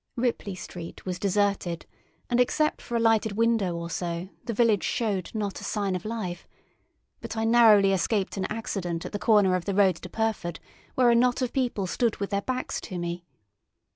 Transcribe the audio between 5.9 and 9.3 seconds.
of life; but I narrowly escaped an accident at the